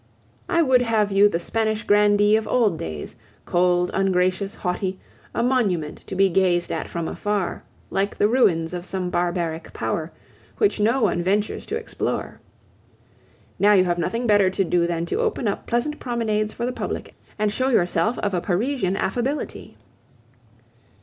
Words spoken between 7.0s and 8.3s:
afar, like the